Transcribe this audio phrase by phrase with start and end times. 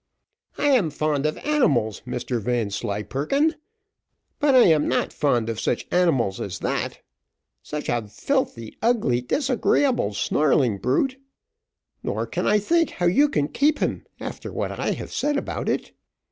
[0.57, 3.53] "I am fond of animals, Mr Vanslyperken,
[4.39, 7.01] but I am not fond of such animals as that
[7.61, 11.17] such a filthy, ugly, disagreeable, snarling brute;
[12.01, 15.69] nor can I think how you can keep him after what I have said about
[15.69, 15.91] it.